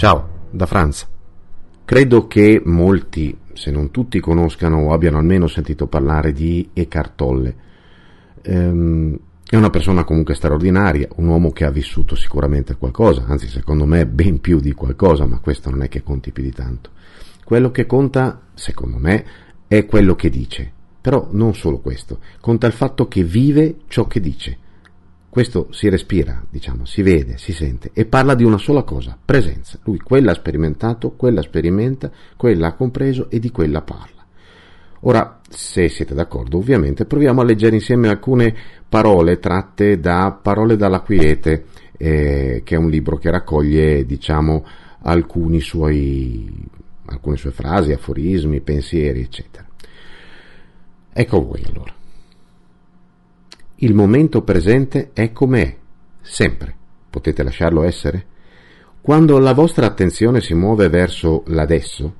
Ciao, 0.00 0.46
da 0.50 0.64
Franz. 0.64 1.06
Credo 1.84 2.26
che 2.26 2.62
molti, 2.64 3.36
se 3.52 3.70
non 3.70 3.90
tutti, 3.90 4.18
conoscano 4.18 4.78
o 4.78 4.92
abbiano 4.94 5.18
almeno 5.18 5.46
sentito 5.46 5.88
parlare 5.88 6.32
di 6.32 6.70
Eckhart 6.72 7.16
Tolle. 7.16 7.56
Ehm, 8.40 9.14
è 9.46 9.56
una 9.56 9.68
persona 9.68 10.04
comunque 10.04 10.34
straordinaria, 10.34 11.06
un 11.16 11.26
uomo 11.26 11.50
che 11.50 11.66
ha 11.66 11.70
vissuto 11.70 12.14
sicuramente 12.14 12.76
qualcosa, 12.76 13.26
anzi 13.28 13.46
secondo 13.48 13.84
me 13.84 14.06
ben 14.06 14.40
più 14.40 14.58
di 14.58 14.72
qualcosa, 14.72 15.26
ma 15.26 15.38
questo 15.38 15.68
non 15.68 15.82
è 15.82 15.88
che 15.88 16.02
conti 16.02 16.32
più 16.32 16.44
di 16.44 16.52
tanto. 16.52 16.92
Quello 17.44 17.70
che 17.70 17.84
conta, 17.84 18.40
secondo 18.54 18.96
me, 18.96 19.26
è 19.68 19.84
quello 19.84 20.14
che 20.14 20.30
dice. 20.30 20.72
Però 20.98 21.28
non 21.32 21.54
solo 21.54 21.78
questo, 21.80 22.20
conta 22.40 22.66
il 22.66 22.72
fatto 22.72 23.06
che 23.06 23.22
vive 23.22 23.80
ciò 23.86 24.06
che 24.06 24.20
dice. 24.20 24.56
Questo 25.30 25.68
si 25.70 25.88
respira, 25.88 26.44
diciamo, 26.50 26.84
si 26.84 27.02
vede, 27.02 27.38
si 27.38 27.52
sente 27.52 27.92
e 27.94 28.04
parla 28.04 28.34
di 28.34 28.42
una 28.42 28.58
sola 28.58 28.82
cosa, 28.82 29.16
presenza. 29.24 29.78
Lui 29.84 29.98
quella 29.98 30.32
ha 30.32 30.34
sperimentato, 30.34 31.12
quella 31.12 31.40
sperimenta, 31.40 32.10
quella 32.36 32.66
ha 32.66 32.74
compreso 32.74 33.30
e 33.30 33.38
di 33.38 33.52
quella 33.52 33.80
parla. 33.80 34.26
Ora, 35.02 35.40
se 35.48 35.88
siete 35.88 36.14
d'accordo, 36.14 36.58
ovviamente 36.58 37.04
proviamo 37.04 37.42
a 37.42 37.44
leggere 37.44 37.76
insieme 37.76 38.08
alcune 38.08 38.54
parole 38.88 39.38
tratte 39.38 40.00
da 40.00 40.36
Parole 40.42 40.76
dalla 40.76 41.00
Quiete, 41.00 41.66
eh, 41.96 42.62
che 42.64 42.74
è 42.74 42.78
un 42.78 42.90
libro 42.90 43.16
che 43.16 43.30
raccoglie, 43.30 44.04
diciamo, 44.04 44.66
suoi, 45.60 46.52
alcune 47.04 47.36
sue 47.36 47.52
frasi, 47.52 47.92
aforismi, 47.92 48.60
pensieri, 48.62 49.20
eccetera. 49.20 49.64
Ecco 51.12 51.46
voi 51.46 51.62
allora. 51.64 51.98
Il 53.82 53.94
momento 53.94 54.42
presente 54.42 55.08
è 55.14 55.32
com'è, 55.32 55.74
sempre. 56.20 56.76
Potete 57.08 57.42
lasciarlo 57.42 57.82
essere? 57.82 58.26
Quando 59.00 59.38
la 59.38 59.54
vostra 59.54 59.86
attenzione 59.86 60.42
si 60.42 60.52
muove 60.52 60.90
verso 60.90 61.44
l'adesso, 61.46 62.14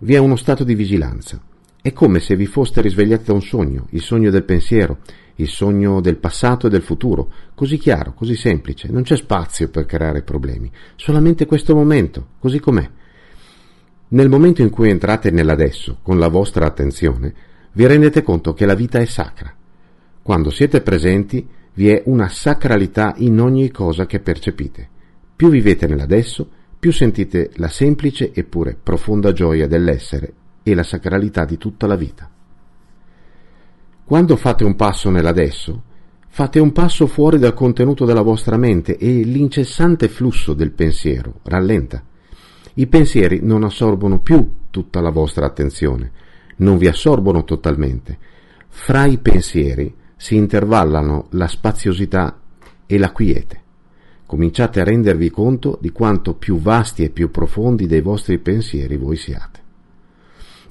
vi 0.00 0.12
è 0.12 0.18
uno 0.18 0.36
stato 0.36 0.62
di 0.62 0.74
vigilanza. 0.74 1.40
È 1.80 1.94
come 1.94 2.20
se 2.20 2.36
vi 2.36 2.44
foste 2.44 2.82
risvegliati 2.82 3.24
da 3.24 3.32
un 3.32 3.40
sogno, 3.40 3.86
il 3.92 4.02
sogno 4.02 4.28
del 4.28 4.44
pensiero, 4.44 4.98
il 5.36 5.48
sogno 5.48 6.02
del 6.02 6.18
passato 6.18 6.66
e 6.66 6.70
del 6.70 6.82
futuro, 6.82 7.32
così 7.54 7.78
chiaro, 7.78 8.12
così 8.12 8.34
semplice, 8.34 8.88
non 8.88 9.02
c'è 9.02 9.16
spazio 9.16 9.70
per 9.70 9.86
creare 9.86 10.20
problemi, 10.20 10.70
solamente 10.96 11.46
questo 11.46 11.74
momento, 11.74 12.32
così 12.38 12.60
com'è. 12.60 12.86
Nel 14.08 14.28
momento 14.28 14.60
in 14.60 14.68
cui 14.68 14.90
entrate 14.90 15.30
nell'adesso, 15.30 16.00
con 16.02 16.18
la 16.18 16.28
vostra 16.28 16.66
attenzione, 16.66 17.32
vi 17.72 17.86
rendete 17.86 18.22
conto 18.22 18.52
che 18.52 18.66
la 18.66 18.74
vita 18.74 18.98
è 18.98 19.06
sacra. 19.06 19.54
Quando 20.30 20.50
siete 20.50 20.80
presenti 20.80 21.44
vi 21.74 21.88
è 21.88 22.04
una 22.06 22.28
sacralità 22.28 23.14
in 23.16 23.40
ogni 23.40 23.68
cosa 23.72 24.06
che 24.06 24.20
percepite. 24.20 24.88
Più 25.34 25.48
vivete 25.48 25.88
nell'adesso, 25.88 26.48
più 26.78 26.92
sentite 26.92 27.50
la 27.54 27.66
semplice 27.66 28.30
eppure 28.32 28.78
profonda 28.80 29.32
gioia 29.32 29.66
dell'essere 29.66 30.32
e 30.62 30.72
la 30.76 30.84
sacralità 30.84 31.44
di 31.44 31.58
tutta 31.58 31.88
la 31.88 31.96
vita. 31.96 32.30
Quando 34.04 34.36
fate 34.36 34.62
un 34.62 34.76
passo 34.76 35.10
nell'adesso, 35.10 35.82
fate 36.28 36.60
un 36.60 36.70
passo 36.70 37.08
fuori 37.08 37.36
dal 37.36 37.52
contenuto 37.52 38.04
della 38.04 38.22
vostra 38.22 38.56
mente 38.56 38.98
e 38.98 39.24
l'incessante 39.24 40.06
flusso 40.06 40.54
del 40.54 40.70
pensiero 40.70 41.40
rallenta. 41.42 42.04
I 42.74 42.86
pensieri 42.86 43.40
non 43.42 43.64
assorbono 43.64 44.20
più 44.20 44.48
tutta 44.70 45.00
la 45.00 45.10
vostra 45.10 45.46
attenzione, 45.46 46.12
non 46.58 46.78
vi 46.78 46.86
assorbono 46.86 47.42
totalmente. 47.42 48.16
Fra 48.68 49.06
i 49.06 49.18
pensieri 49.18 49.98
si 50.20 50.36
intervallano 50.36 51.28
la 51.30 51.46
spaziosità 51.46 52.38
e 52.84 52.98
la 52.98 53.10
quiete. 53.10 53.62
Cominciate 54.26 54.78
a 54.82 54.84
rendervi 54.84 55.30
conto 55.30 55.78
di 55.80 55.92
quanto 55.92 56.34
più 56.34 56.58
vasti 56.58 57.04
e 57.04 57.08
più 57.08 57.30
profondi 57.30 57.86
dei 57.86 58.02
vostri 58.02 58.38
pensieri 58.38 58.98
voi 58.98 59.16
siate. 59.16 59.60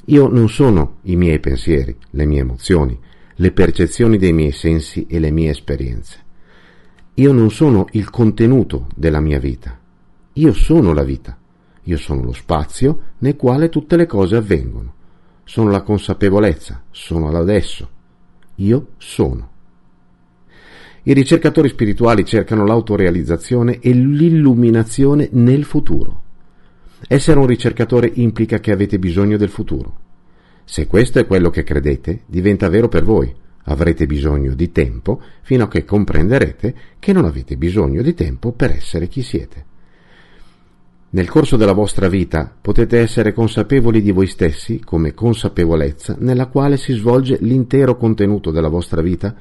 Io 0.06 0.28
non 0.28 0.50
sono 0.50 0.98
i 1.04 1.16
miei 1.16 1.40
pensieri, 1.40 1.98
le 2.12 2.26
mie 2.28 2.42
emozioni, 2.42 3.00
le 3.34 3.52
percezioni 3.52 4.20
dei 4.20 4.34
miei 4.34 4.52
sensi 4.52 5.08
e 5.10 5.18
le 5.18 5.32
mie 5.32 5.50
esperienze. 5.50 6.20
Io 7.16 7.32
non 7.32 7.50
sono 7.50 7.88
il 7.94 8.12
contenuto 8.12 8.86
della 8.96 9.20
mia 9.20 9.40
vita. 9.40 9.80
Io 10.34 10.54
sono 10.54 10.94
la 10.94 11.04
vita. 11.04 11.36
Io 11.86 11.98
sono 11.98 12.22
lo 12.22 12.34
spazio 12.34 13.02
nel 13.18 13.36
quale 13.36 13.70
tutte 13.70 13.96
le 13.96 14.06
cose 14.06 14.36
avvengono. 14.36 14.94
Sono 15.44 15.72
la 15.72 15.82
consapevolezza, 15.82 16.84
sono 16.92 17.32
l'adesso, 17.32 17.98
io 18.60 18.90
sono. 18.98 19.50
I 21.04 21.14
ricercatori 21.14 21.70
spirituali 21.70 22.26
cercano 22.26 22.66
l'autorealizzazione 22.66 23.80
e 23.80 23.92
l'illuminazione 23.92 25.30
nel 25.32 25.64
futuro. 25.64 26.24
Essere 27.08 27.40
un 27.40 27.48
ricercatore 27.48 28.12
implica 28.16 28.60
che 28.60 28.72
avete 28.72 29.00
bisogno 29.00 29.38
del 29.38 29.50
futuro. 29.50 30.08
Se 30.66 30.86
questo 30.88 31.20
è 31.20 31.26
quello 31.26 31.50
che 31.50 31.64
credete, 31.64 32.24
diventa 32.26 32.70
vero 32.70 32.90
per 32.90 33.04
voi. 33.04 33.34
Avrete 33.64 34.06
bisogno 34.06 34.54
di 34.54 34.72
tempo 34.72 35.22
fino 35.42 35.64
a 35.64 35.68
che 35.68 35.86
comprenderete 35.86 36.76
che 37.00 37.14
non 37.14 37.26
avete 37.26 37.56
bisogno 37.56 38.02
di 38.02 38.14
tempo 38.14 38.52
per 38.52 38.72
essere 38.72 39.08
chi 39.08 39.22
siete. 39.22 39.66
Nel 41.12 41.28
corso 41.28 41.58
della 41.58 41.74
vostra 41.74 42.08
vita 42.08 42.54
potete 42.62 43.00
essere 43.00 43.34
consapevoli 43.34 44.00
di 44.00 44.12
voi 44.12 44.28
stessi 44.28 44.80
come 44.80 45.16
consapevolezza 45.16 46.16
nella 46.20 46.46
quale 46.46 46.78
si 46.78 46.94
svolge 46.94 47.40
l'intero 47.42 47.98
contenuto 47.98 48.52
della 48.52 48.68
vostra 48.68 49.02
vita? 49.02 49.36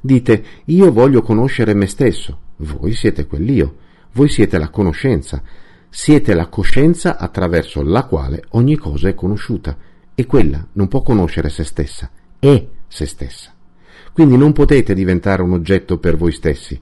Dite 0.00 0.44
io 0.64 0.90
voglio 0.92 1.20
conoscere 1.20 1.74
me 1.74 1.86
stesso. 1.88 2.38
Voi 2.56 2.94
siete 2.94 3.26
quell'io. 3.26 3.76
Voi 4.12 4.30
siete 4.30 4.56
la 4.56 4.70
conoscenza. 4.70 5.42
Siete 5.90 6.32
la 6.32 6.46
coscienza 6.46 7.18
attraverso 7.18 7.82
la 7.82 8.04
quale 8.04 8.42
ogni 8.50 8.76
cosa 8.76 9.08
è 9.08 9.14
conosciuta 9.14 9.76
e 10.14 10.24
quella 10.24 10.66
non 10.72 10.88
può 10.88 11.02
conoscere 11.02 11.50
se 11.50 11.64
stessa, 11.64 12.10
è 12.38 12.66
se 12.88 13.04
stessa. 13.04 13.52
Quindi 14.14 14.38
non 14.38 14.52
potete 14.52 14.94
diventare 14.94 15.42
un 15.42 15.52
oggetto 15.52 15.98
per 15.98 16.16
voi 16.16 16.32
stessi 16.32 16.80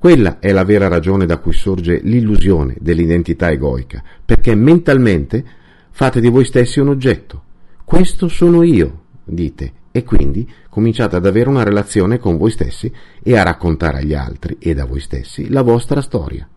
quella 0.00 0.38
è 0.38 0.50
la 0.50 0.64
vera 0.64 0.88
ragione 0.88 1.26
da 1.26 1.36
cui 1.36 1.52
sorge 1.52 2.00
l'illusione 2.02 2.74
dell'identità 2.80 3.50
egoica, 3.50 4.02
perché 4.24 4.54
mentalmente 4.54 5.44
fate 5.90 6.22
di 6.22 6.30
voi 6.30 6.46
stessi 6.46 6.80
un 6.80 6.88
oggetto. 6.88 7.42
Questo 7.84 8.26
sono 8.28 8.62
io, 8.62 9.02
dite, 9.22 9.72
e 9.92 10.02
quindi 10.02 10.50
cominciate 10.70 11.16
ad 11.16 11.26
avere 11.26 11.50
una 11.50 11.64
relazione 11.64 12.18
con 12.18 12.38
voi 12.38 12.50
stessi 12.50 12.90
e 13.22 13.36
a 13.36 13.42
raccontare 13.42 13.98
agli 13.98 14.14
altri 14.14 14.56
e 14.58 14.72
da 14.72 14.86
voi 14.86 15.00
stessi 15.00 15.50
la 15.50 15.60
vostra 15.60 16.00
storia. 16.00 16.48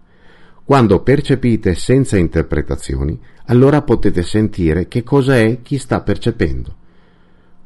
Quando 0.64 1.02
percepite 1.02 1.76
senza 1.76 2.16
interpretazioni, 2.16 3.20
allora 3.48 3.82
potete 3.82 4.24
sentire 4.24 4.88
che 4.88 5.04
cosa 5.04 5.38
è 5.38 5.62
chi 5.62 5.78
sta 5.78 6.00
percependo. 6.00 6.74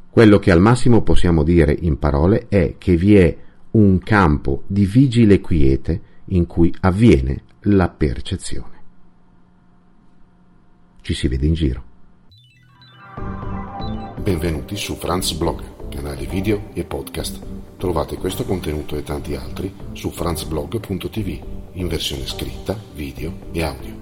Quello 0.10 0.40
che 0.40 0.50
al 0.50 0.60
massimo 0.60 1.04
possiamo 1.04 1.44
dire 1.44 1.78
in 1.82 2.00
parole 2.00 2.48
è 2.50 2.78
che 2.80 2.96
vi 2.96 3.16
è 3.16 3.46
un 3.78 4.00
campo 4.00 4.64
di 4.66 4.86
vigile 4.86 5.40
quiete 5.40 6.02
in 6.26 6.48
cui 6.48 6.74
avviene 6.82 7.44
la 7.62 7.90
percezione. 7.90 8.76
Ci 11.02 11.14
si 11.14 11.28
vede 11.28 11.46
in 11.46 11.54
giro. 11.54 11.84
Benvenuti 14.22 14.76
su 14.76 14.96
Franz 14.96 15.32
Blog, 15.34 15.90
canale 15.90 16.26
video 16.26 16.70
e 16.74 16.84
podcast. 16.84 17.40
Trovate 17.78 18.18
questo 18.18 18.44
contenuto 18.46 18.98
e 18.98 19.04
tanti 19.04 19.36
altri 19.36 19.72
su 19.94 20.10
franzblog.tv 20.10 21.40
in 21.74 21.88
versione 21.88 22.26
scritta, 22.26 22.76
video 22.96 23.50
e 23.52 23.64
audio. 23.64 23.97